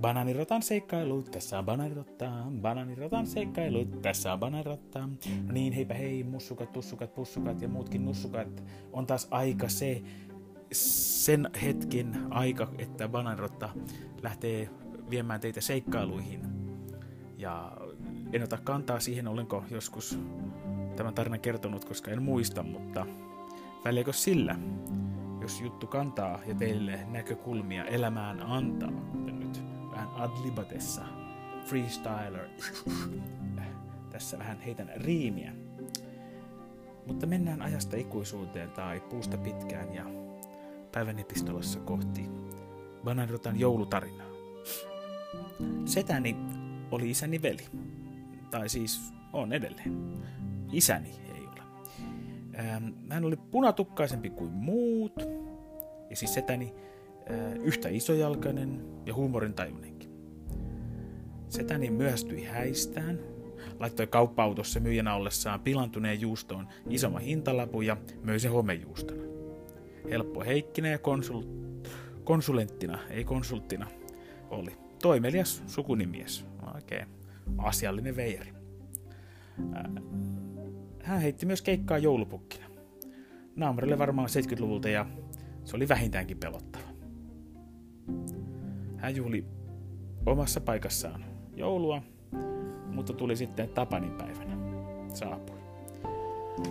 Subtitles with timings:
[0.00, 5.08] Bananirotan seikkailut, tässä on bananirotta, bananirotan seikkailut, tässä on bananirotta.
[5.46, 8.64] No niin, heipä hei, mussukat, tussukat, pussukat ja muutkin nussukat.
[8.92, 10.02] On taas aika se,
[10.72, 13.68] sen hetken aika, että bananirotta
[14.22, 14.70] lähtee
[15.10, 16.40] viemään teitä seikkailuihin.
[17.38, 17.72] Ja
[18.32, 20.18] en ota kantaa siihen, olenko joskus
[20.96, 23.06] tämän tarinan kertonut, koska en muista, mutta
[23.84, 24.56] väliäkö sillä,
[25.40, 29.65] jos juttu kantaa ja teille näkökulmia elämään antaa, kuten nyt
[30.16, 31.02] adlibatessa,
[31.64, 32.48] freestyler,
[34.10, 35.52] tässä vähän heitän riimiä.
[37.06, 40.04] Mutta mennään ajasta ikuisuuteen tai puusta pitkään ja
[40.92, 42.28] päivän epistolassa kohti
[43.04, 44.26] Bananrotan joulutarinaa.
[45.84, 46.36] Setäni
[46.90, 47.62] oli isäni veli.
[48.50, 50.14] Tai siis on edelleen.
[50.72, 51.62] Isäni ei ole.
[52.58, 55.14] Ähm, hän oli punatukkaisempi kuin muut.
[56.10, 56.74] Ja siis setäni
[57.30, 59.95] äh, yhtä isojalkainen ja huumorintajunenkin.
[61.48, 63.18] Setäni myöhästyi häistään,
[63.80, 69.22] laittoi kauppa-autossa myyjänä ollessaan pilantuneen juustoon isomman hintalapun ja möi se homejuustona.
[70.10, 71.42] Helppo Heikkinen ja konsul...
[72.24, 73.86] konsulenttina, ei konsulttina,
[74.50, 77.06] oli toimelias sukunimies, oikein
[77.58, 78.52] asiallinen veijari.
[81.02, 82.66] Hän heitti myös keikkaa joulupukkina.
[83.56, 85.06] Naamurille varmaan 70-luvulta ja
[85.64, 86.88] se oli vähintäänkin pelottava.
[88.96, 89.44] Hän juhli
[90.26, 92.02] omassa paikassaan joulua,
[92.86, 94.56] mutta tuli sitten Tapanin päivänä.
[95.14, 95.56] Saapui.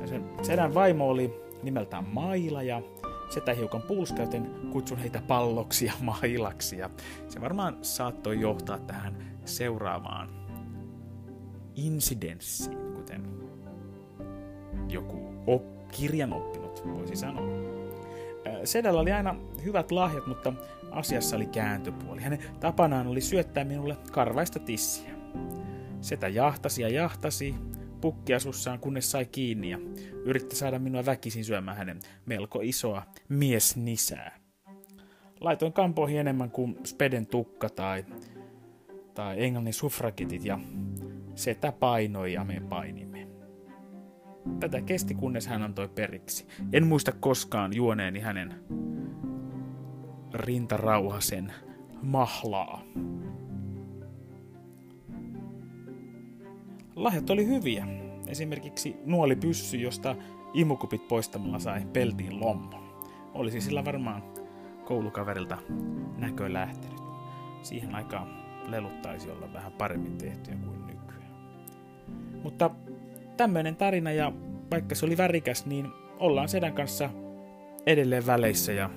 [0.00, 2.82] Ja sen sedän vaimo oli nimeltään Maila ja
[3.28, 6.78] setä hiukan pulska, joten kutsun heitä palloksi ja mailaksi.
[6.78, 6.90] Ja
[7.28, 10.28] se varmaan saattoi johtaa tähän seuraavaan
[11.74, 13.22] insidenssiin, kuten
[14.88, 17.74] joku op, kirjan oppinut voisi sanoa.
[18.64, 20.52] Sedällä oli aina hyvät lahjat, mutta
[20.94, 22.22] asiassa oli kääntöpuoli.
[22.22, 25.10] Hänen tapanaan oli syöttää minulle karvaista tissiä.
[26.00, 27.54] Setä jahtasi ja jahtasi,
[28.00, 29.78] pukkiasussaan, kunnes sai kiinni ja
[30.24, 34.38] yritti saada minua väkisin syömään hänen melko isoa miesnisää.
[35.40, 38.04] Laitoin kampoihin enemmän kuin Speden tukka tai,
[39.14, 40.58] tai Englannin suffragitit ja
[41.34, 43.28] setä painoi ja me painimme.
[44.60, 46.46] Tätä kesti kunnes hän antoi periksi.
[46.72, 48.54] En muista koskaan juoneeni hänen
[50.34, 51.52] rintarauhasen
[52.02, 52.82] mahlaa.
[56.96, 57.86] Lahjat oli hyviä.
[58.26, 60.16] Esimerkiksi nuolipyssy, josta
[60.54, 63.02] imukupit poistamalla sai peltiin lommo.
[63.34, 64.22] Olisi sillä varmaan
[64.84, 65.58] koulukaverilta
[66.16, 67.00] näkö lähtenyt.
[67.62, 68.28] Siihen aikaan
[68.66, 71.32] leluttaisi olla vähän paremmin tehtyä kuin nykyään.
[72.42, 72.70] Mutta
[73.36, 74.32] tämmöinen tarina ja
[74.70, 77.10] vaikka se oli värikäs, niin ollaan sedän kanssa
[77.86, 78.90] edelleen väleissä ja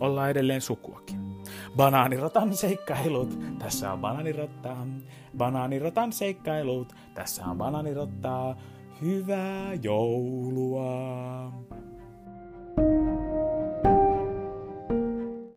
[0.00, 1.20] ollaan edelleen sukuakin.
[1.76, 4.76] Banaanirotan seikkailut, tässä on banaanirotta.
[5.36, 8.56] Banaanirotan seikkailut, tässä on banaanirottaa.
[9.02, 11.52] Hyvää joulua!